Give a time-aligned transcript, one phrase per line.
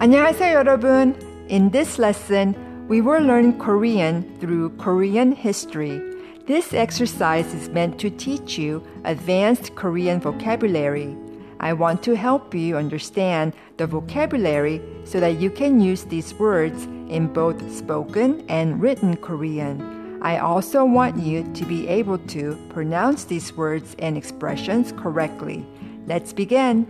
[0.00, 1.14] 안녕하세요, 여러분.
[1.48, 2.54] In this lesson,
[2.88, 6.00] we will learn Korean through Korean history.
[6.46, 11.16] This exercise is meant to teach you advanced Korean vocabulary.
[11.60, 16.84] I want to help you understand the vocabulary so that you can use these words
[17.08, 20.20] in both spoken and written Korean.
[20.22, 25.64] I also want you to be able to pronounce these words and expressions correctly.
[26.06, 26.84] Let's begin.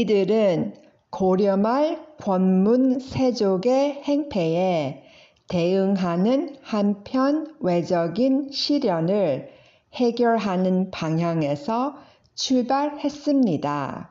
[0.00, 0.74] 이들은
[1.10, 5.04] 고려말 권문 세족의 행패에
[5.46, 9.50] 대응하는 한편 외적인 시련을
[9.92, 11.94] 해결하는 방향에서
[12.34, 14.10] 출발했습니다.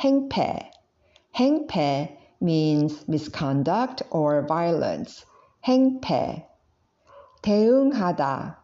[0.00, 0.70] 행패
[1.34, 5.24] 행패 means misconduct or violence.
[5.64, 6.46] 행패
[7.40, 8.62] 대응하다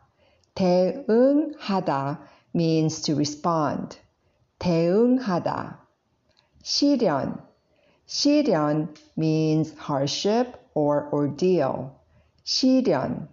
[0.55, 2.21] 대응하다
[2.55, 3.97] means to respond.
[4.59, 5.88] 대응하다
[6.68, 7.42] 시련
[8.06, 11.92] 시련 means hardship or ordeal.
[12.44, 13.28] 시련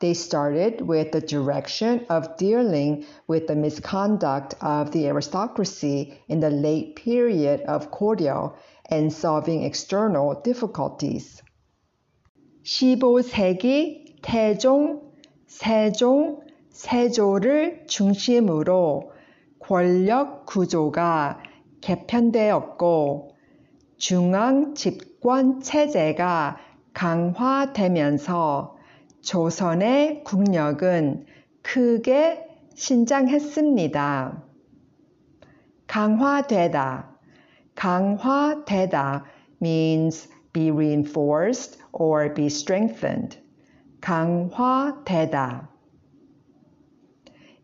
[0.00, 6.50] they started with the direction of dealing with the misconduct of the aristocracy in the
[6.50, 8.54] late period of Goryeo
[8.90, 11.40] and solving external difficulties.
[12.64, 15.00] 15세기 태종,
[15.46, 19.12] 세종, 세조를 중심으로
[19.60, 21.38] 권력 구조가
[21.81, 23.35] 개편되었고
[23.97, 26.57] 중앙 집권 체제가
[26.93, 28.77] 강화되면서
[29.21, 31.25] 조선의 국력은
[31.61, 34.43] 크게 신장했습니다.
[35.87, 37.19] 강화되다.
[37.75, 39.25] 강화되다
[39.61, 43.37] means be reinforced or be strengthened.
[44.01, 45.69] 강화되다.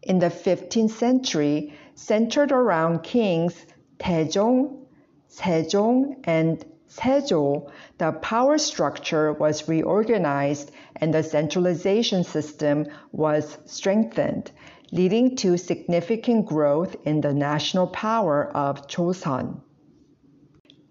[0.08, 3.66] In the 15th century, centered around kings
[4.00, 4.85] Taejong,
[5.29, 14.51] Sejong, and Sejo, the power structure was reorganized and the centralization system was strengthened,
[14.91, 19.61] leading to significant growth in the national power of Joseon.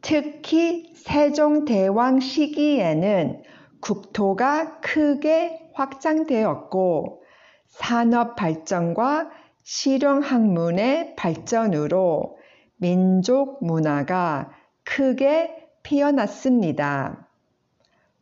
[0.02, 3.42] 특히 세종대왕 시기에는
[3.80, 7.22] 국토가 크게 확장되었고
[7.68, 9.30] 산업 발전과
[9.62, 12.36] 실용 학문의 발전으로
[12.76, 14.50] 민족 문화가
[14.84, 17.28] 크게 피어났습니다.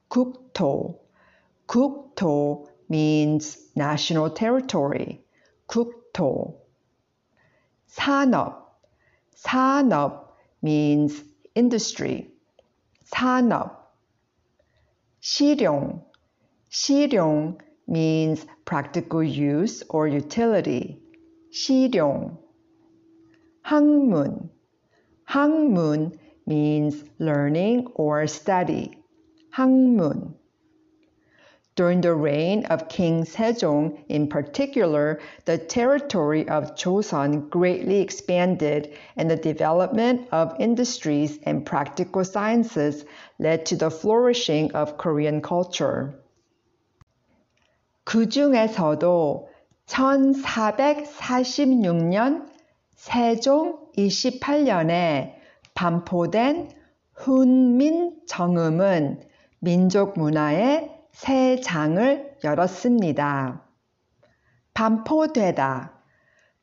[0.09, 1.01] 국토
[1.67, 5.25] 국토 means national territory.
[5.67, 6.61] 국토
[7.87, 8.79] 산업
[9.35, 11.25] 산업 means
[11.55, 12.31] industry.
[13.05, 13.95] 산업
[15.21, 16.05] 실용
[16.71, 17.59] 실용
[17.89, 21.01] means practical use or utility.
[21.51, 22.42] 실용
[23.66, 24.50] 학문
[25.28, 28.98] 학문 means learning or study.
[29.54, 30.34] 학문.
[31.76, 39.30] During the reign of King Sejong, in particular, the territory of Joseon greatly expanded, and
[39.30, 43.06] the development of industries and practical sciences
[43.38, 46.20] led to the flourishing of Korean culture.
[48.06, 49.48] 그 중에서도
[49.86, 52.51] 1446년
[53.03, 55.35] 세종 28년에
[55.75, 56.71] 반포된
[57.15, 58.69] 훈민정음은
[59.59, 63.67] 민족 문화의 새 장을 열었습니다.
[64.75, 66.01] 반포되다.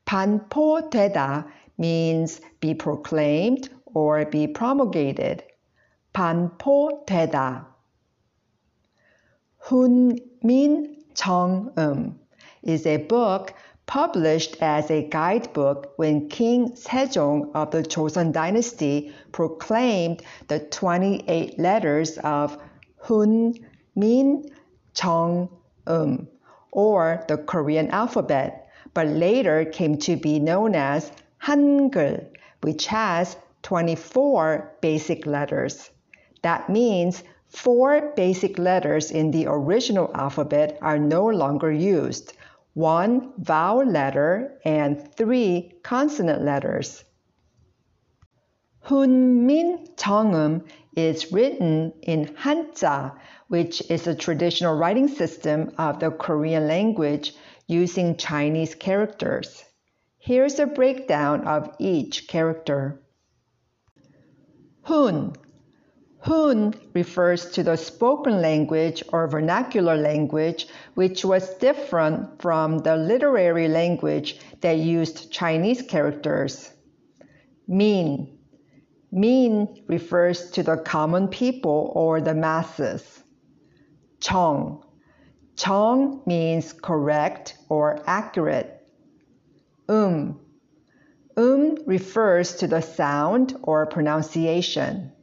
[0.06, 1.48] 반포되다
[1.78, 5.46] means be proclaimed or be promulgated.
[6.14, 7.76] 반포되다.
[9.58, 10.98] 훈민정음
[12.66, 13.54] is a book
[13.90, 22.20] published as a guidebook when King Sejong of the Joseon dynasty proclaimed the 28 letters
[22.20, 22.56] of
[23.02, 23.56] Hun,
[23.96, 24.46] Min,
[24.94, 25.50] Chong,
[25.88, 26.28] Um,
[26.72, 31.12] or the Korean alphabet, but later came to be known as
[31.42, 32.28] Hangul,
[32.62, 35.90] which has 24 basic letters.
[36.44, 42.34] That means four basic letters in the original alphabet are no longer used
[42.80, 47.04] one vowel letter and three consonant letters.
[48.86, 50.66] Hunmin Jeongeum
[50.96, 53.18] is written in Hanja,
[53.50, 57.34] which is a traditional writing system of the Korean language
[57.68, 59.66] using Chinese characters.
[60.18, 63.02] Here's a breakdown of each character.
[64.84, 65.36] Hun,
[66.22, 73.70] Hun refers to the spoken language or vernacular language, which was different from the literary
[73.70, 76.72] language that used Chinese characters.
[77.68, 78.38] Min.
[79.12, 83.24] Min refers to the common people or the masses.
[84.20, 84.84] Chong.
[85.56, 88.86] Chong means correct or accurate.
[89.88, 90.42] Um.
[91.38, 95.14] Um refers to the sound or pronunciation.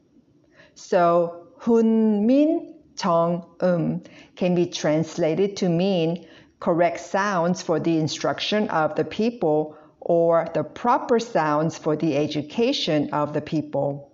[0.76, 4.02] So Hun Min Chong Um
[4.36, 6.26] can be translated to mean
[6.60, 13.10] correct sounds for the instruction of the people or the proper sounds for the education
[13.12, 14.12] of the people.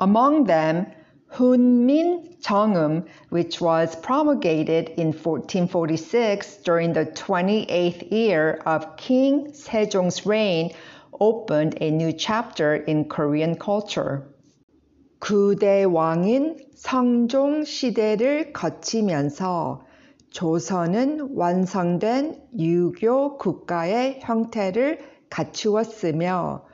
[0.00, 0.86] Among them,
[1.32, 10.72] Hunmin Cheongum, which was promulgated in 1446 during the 28th year of King Sejong's reign,
[11.20, 14.28] opened a new chapter in Korean culture.
[15.22, 19.84] 구대 왕인 성종 시대를 거치면서
[20.30, 24.98] 조선은 완성된 유교 국가의 형태를
[25.30, 26.64] 갖추었으며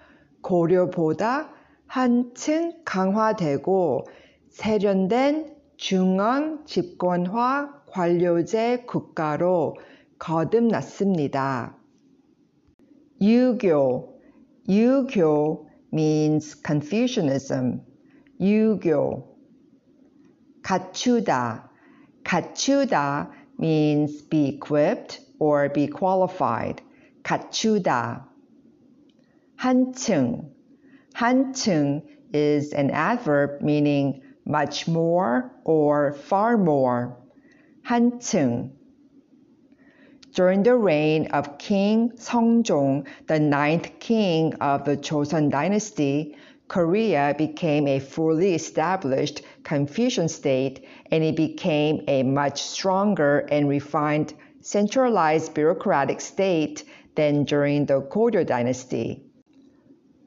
[0.40, 1.50] 고려보다
[1.86, 4.06] 한층 강화되고
[4.48, 9.76] 세련된 중앙 집권화 관료제 국가로
[10.18, 11.76] 거듭났습니다.
[13.20, 14.18] 유교
[14.70, 17.88] 유교 means Confucianism.
[18.39, 19.38] 유교
[20.61, 21.69] 갖추다
[22.23, 26.81] 갖추다 means be equipped or be qualified.
[27.23, 28.25] 갖추다
[29.57, 30.50] 한층
[31.13, 32.01] 한층
[32.33, 37.17] is an adverb meaning much more or far more.
[37.85, 38.71] 한층
[40.33, 46.35] during the reign of King Seongjong, the ninth king of the Joseon dynasty,
[46.67, 54.33] Korea became a fully established Confucian state and it became a much stronger and refined
[54.61, 56.83] centralized bureaucratic state
[57.15, 59.21] than during the Goryeo dynasty.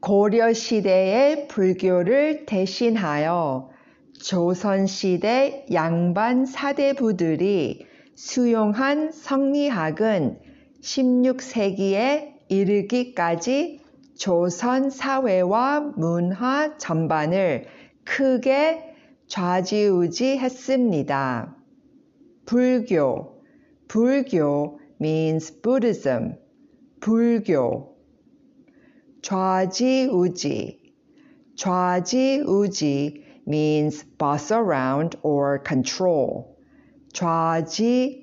[0.00, 3.70] 고려 시대의 불교를 대신하여
[4.22, 10.38] 조선 시대 양반 사대부들이 수용한 성리학은
[10.80, 13.79] 16세기에 이르기까지
[14.21, 17.65] 조선 사회와 문화 전반을
[18.03, 18.93] 크게
[19.25, 20.35] 좌지우지했습니다.
[22.45, 23.41] 불교,
[23.87, 26.35] 불교 means Buddhism.
[26.99, 27.97] 불교.
[29.23, 30.93] 좌지우지,
[31.55, 36.57] 좌지우지 means boss around or control.
[37.11, 38.21] 좌지우지.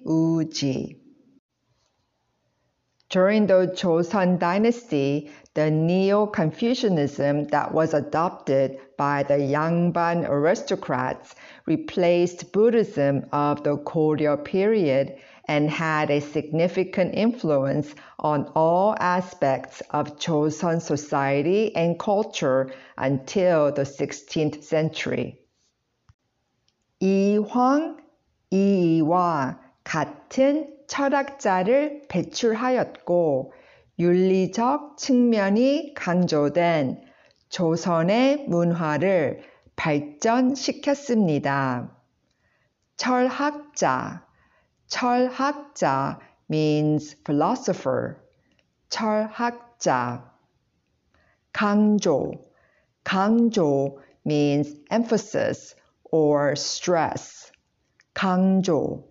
[3.09, 11.35] During the Joseon dynasty, the Neo-Confucianism that was adopted by the Yangban aristocrats
[11.67, 15.15] replaced Buddhism of the Goryeo period
[15.47, 23.83] and had a significant influence on all aspects of Joseon society and culture until the
[23.83, 25.37] 16th century.
[27.01, 27.97] 이황,
[28.51, 33.52] 이이와 같은 철학자를 배출하였고
[33.98, 37.02] 윤리적 측면이 강조된
[37.48, 39.40] 조선의 문화를
[39.76, 41.96] 발전시켰습니다.
[42.96, 44.26] 철학자,
[44.88, 46.18] 철학자
[46.50, 48.16] means philosopher.
[48.88, 50.32] 철학자.
[51.52, 52.32] 강조,
[53.04, 55.76] 강조 means emphasis
[56.10, 57.52] or stress.
[58.14, 59.07] 강조.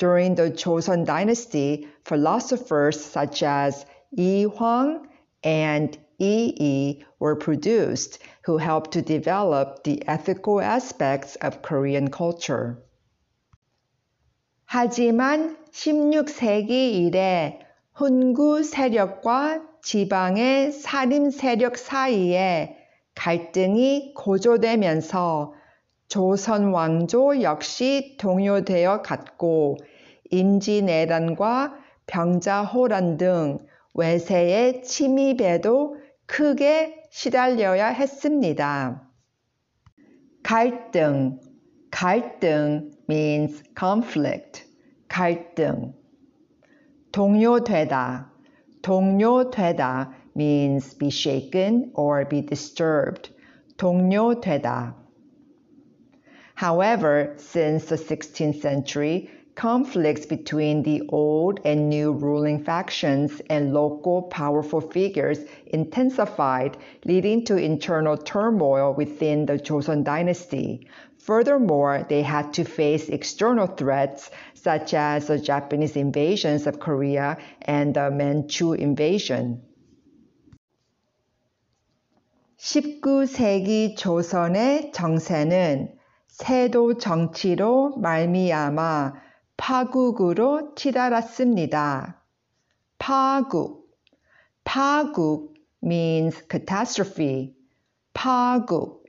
[0.00, 5.06] During the Joseon Dynasty, philosophers such as Yi Hwang
[5.44, 12.78] and Yi Yi were produced who helped to develop the ethical aspects of Korean culture.
[14.64, 17.60] 하지만 16세기 이래
[17.92, 22.78] 훈구 세력과 지방의 사림 세력 사이에
[23.14, 25.59] 갈등이 고조되면서
[26.10, 29.76] 조선 왕조 역시 동요되어 갔고
[30.32, 31.76] 임진왜란과
[32.06, 33.58] 병자호란 등
[33.94, 39.08] 외세의 침입에도 크게 시달려야 했습니다.
[40.42, 41.38] 갈등,
[41.92, 44.64] 갈등 means conflict,
[45.08, 45.92] 갈등.
[47.12, 48.32] 동요되다,
[48.82, 53.32] 동요되다 means be shaken or be disturbed.
[53.76, 54.99] 동요되다.
[56.59, 64.23] However, since the 16th century, conflicts between the old and new ruling factions and local
[64.23, 70.87] powerful figures intensified, leading to internal turmoil within the Joseon dynasty.
[71.19, 77.95] Furthermore, they had to face external threats such as the Japanese invasions of Korea and
[77.95, 79.61] the Manchu invasion.
[82.59, 85.95] 19세기 조선의 정세는
[86.40, 89.12] 세도 정치로 말미암아
[89.58, 92.24] 파국으로 치달았습니다.
[92.98, 93.86] 파국
[94.64, 95.54] 파국
[95.84, 97.54] means catastrophe.
[98.14, 99.04] 파국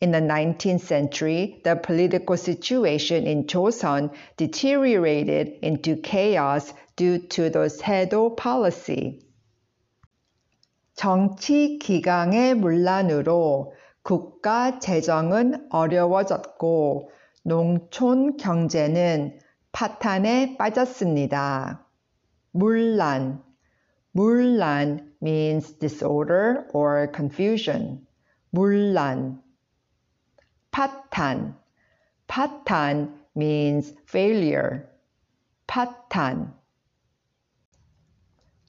[0.00, 7.68] In the 19th century, the political situation in Joseon deteriorated into chaos due to the
[7.68, 9.20] 세도 policy.
[10.94, 13.72] 정치 기강의 문란으로
[14.02, 17.10] 국가 재정은 어려워졌고
[17.44, 19.38] 농촌 경제는
[19.72, 21.86] 파탄에 빠졌습니다.
[22.52, 23.42] 문란
[24.12, 28.06] 문란 means disorder or confusion.
[28.50, 29.42] 문란
[30.70, 31.56] 파탄
[32.26, 34.86] 파탄 means failure.
[35.66, 36.57] 파탄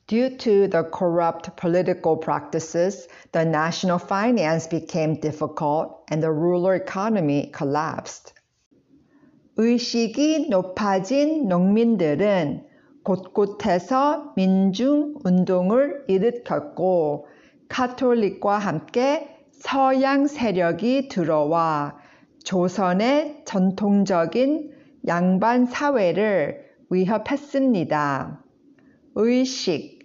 [0.09, 7.51] Due to the corrupt political practices, the national finance became difficult and the rural economy
[7.55, 8.33] collapsed.
[9.57, 12.65] 의식이 높아진 농민들은
[13.03, 17.27] 곳곳에서 민중 운동을 일으켰고
[17.67, 21.99] 카톨릭과 함께 서양 세력이 들어와
[22.43, 24.71] 조선의 전통적인
[25.05, 28.43] 양반 사회를 위협했습니다.
[29.13, 29.98] 의식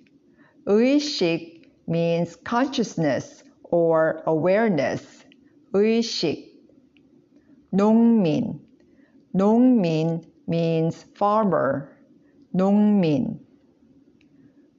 [0.66, 5.24] Uishik means consciousness or awareness.
[5.72, 6.48] Uishik.
[7.74, 8.60] Nongmin.
[9.36, 11.96] Nongmin means farmer.
[12.54, 13.40] Nongmin.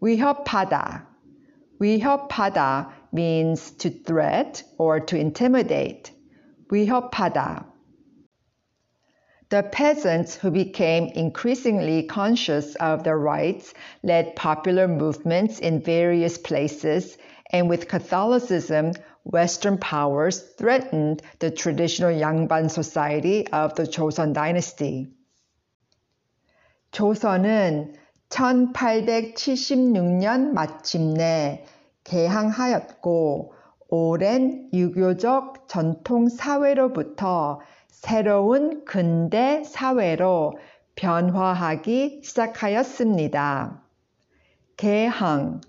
[0.01, 1.06] Wihopada.
[1.80, 6.12] Wihopada means to threat or to intimidate.
[6.68, 7.65] Wihopada.
[9.55, 17.19] The peasants who became increasingly conscious of their rights led popular movements in various places,
[17.52, 18.93] and with Catholicism,
[19.25, 25.09] Western powers threatened the traditional Yangban society of the Joseon dynasty.
[26.93, 27.97] 조선은
[28.31, 31.64] 1876년 마침내
[32.05, 33.52] 개항하였고
[33.88, 37.59] 오랜 유교적 전통 사회로부터
[38.02, 40.58] 새로운 근대 사회로
[40.96, 43.84] 변화하기 시작하였습니다.
[44.78, 45.62] 개항,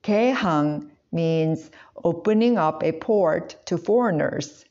[0.00, 1.70] 개항 means
[2.04, 4.64] opening up a port to foreigners.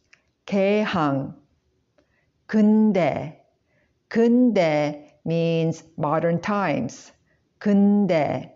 [0.46, 1.36] 개항.
[2.48, 3.44] 근대,
[4.10, 7.12] 근대 means modern times.
[7.60, 8.54] 근대.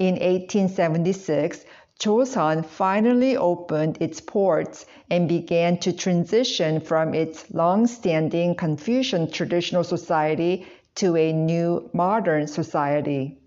[0.00, 1.66] In 1876,
[2.00, 10.66] Joseon finally opened its ports and began to transition from its long-standing Confucian traditional society
[10.96, 13.38] to a new modern society.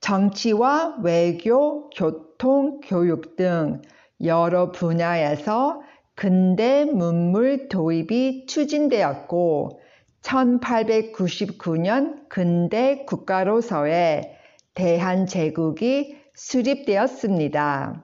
[0.00, 3.82] 정치와 외교, 교통, 교육 등
[4.22, 5.82] 여러 분야에서
[6.14, 9.80] 근대 문물 도입이 추진되었고
[10.22, 14.36] 1899년 근대 국가로서의
[14.74, 18.01] 대한제국이 수립되었습니다.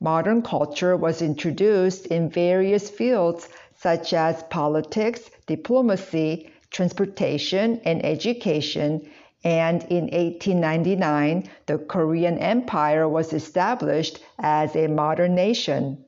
[0.00, 9.00] Modern culture was introduced in various fields such as politics, diplomacy, transportation, and education,
[9.44, 16.04] and in 1899, the Korean Empire was established as a modern nation.